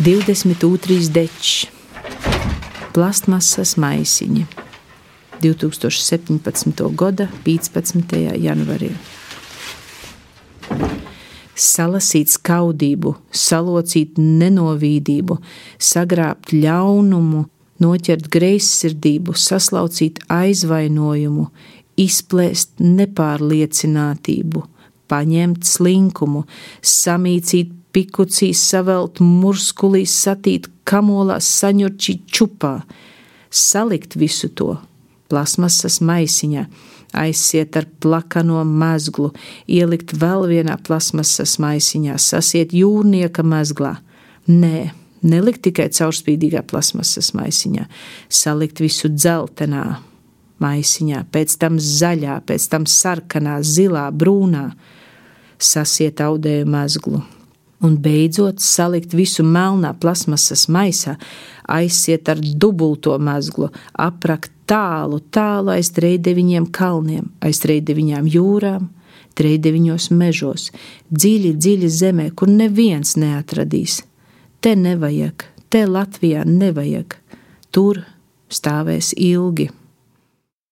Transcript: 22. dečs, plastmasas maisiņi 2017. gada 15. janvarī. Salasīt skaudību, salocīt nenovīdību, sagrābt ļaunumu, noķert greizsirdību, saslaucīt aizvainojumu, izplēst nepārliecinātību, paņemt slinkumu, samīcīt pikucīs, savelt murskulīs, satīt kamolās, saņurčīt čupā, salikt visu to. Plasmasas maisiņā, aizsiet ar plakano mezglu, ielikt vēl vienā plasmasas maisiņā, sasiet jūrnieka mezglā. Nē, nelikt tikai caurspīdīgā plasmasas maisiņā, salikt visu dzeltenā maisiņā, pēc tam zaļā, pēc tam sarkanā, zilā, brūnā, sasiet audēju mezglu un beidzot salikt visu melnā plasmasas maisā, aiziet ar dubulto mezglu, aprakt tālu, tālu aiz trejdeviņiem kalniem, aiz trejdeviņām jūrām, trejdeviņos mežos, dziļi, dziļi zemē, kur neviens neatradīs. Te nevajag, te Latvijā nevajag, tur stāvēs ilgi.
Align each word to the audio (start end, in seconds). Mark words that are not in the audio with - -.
22. 0.00 1.10
dečs, 1.12 1.66
plastmasas 2.96 3.74
maisiņi 3.76 4.46
2017. 5.44 6.86
gada 6.96 7.26
15. 7.44 8.14
janvarī. 8.40 8.88
Salasīt 11.52 12.32
skaudību, 12.32 13.12
salocīt 13.28 14.16
nenovīdību, 14.16 15.36
sagrābt 15.76 16.54
ļaunumu, 16.56 17.42
noķert 17.84 18.30
greizsirdību, 18.32 19.34
saslaucīt 19.36 20.22
aizvainojumu, 20.32 21.44
izplēst 22.00 22.80
nepārliecinātību, 22.80 24.64
paņemt 25.12 25.68
slinkumu, 25.68 26.46
samīcīt 26.80 27.76
pikucīs, 27.94 28.60
savelt 28.62 29.20
murskulīs, 29.22 30.12
satīt 30.24 30.68
kamolās, 30.88 31.48
saņurčīt 31.60 32.26
čupā, 32.30 32.80
salikt 33.50 34.16
visu 34.20 34.50
to. 34.54 34.76
Plasmasas 35.30 36.00
maisiņā, 36.02 36.64
aizsiet 37.14 37.76
ar 37.78 37.86
plakano 38.02 38.64
mezglu, 38.66 39.30
ielikt 39.70 40.16
vēl 40.18 40.48
vienā 40.50 40.74
plasmasas 40.82 41.54
maisiņā, 41.62 42.18
sasiet 42.18 42.74
jūrnieka 42.74 43.44
mezglā. 43.46 43.94
Nē, 44.50 44.90
nelikt 45.22 45.62
tikai 45.68 45.86
caurspīdīgā 45.94 46.64
plasmasas 46.66 47.30
maisiņā, 47.38 47.86
salikt 48.26 48.82
visu 48.82 49.12
dzeltenā 49.14 50.00
maisiņā, 50.60 51.24
pēc 51.30 51.58
tam 51.62 51.78
zaļā, 51.78 52.40
pēc 52.50 52.70
tam 52.72 52.90
sarkanā, 52.90 53.60
zilā, 53.62 54.08
brūnā, 54.10 54.72
sasiet 55.62 56.18
audēju 56.26 56.66
mezglu 56.74 57.22
un 57.80 57.96
beidzot 58.02 58.60
salikt 58.60 59.14
visu 59.16 59.44
melnā 59.46 59.92
plasmasas 60.00 60.66
maisā, 60.68 61.16
aiziet 61.70 62.28
ar 62.28 62.40
dubulto 62.40 63.16
mezglu, 63.18 63.70
aprakt 63.94 64.52
tālu, 64.70 65.20
tālu 65.32 65.72
aiz 65.74 65.90
trejdeviņiem 65.96 66.68
kalniem, 66.74 67.30
aiz 67.44 67.62
trejdeviņām 67.64 68.28
jūrām, 68.30 68.88
trejdeviņos 69.38 70.10
mežos, 70.12 70.68
dziļi, 71.10 71.54
dziļi 71.56 71.90
zemē, 71.96 72.30
kur 72.36 72.50
neviens 72.52 73.16
neatradīs. 73.20 74.02
Te 74.60 74.74
nevajag, 74.76 75.46
te 75.72 75.86
Latvijā 75.88 76.44
nevajag, 76.44 77.16
tur 77.72 78.04
stāvēs 78.52 79.14
ilgi. 79.16 79.70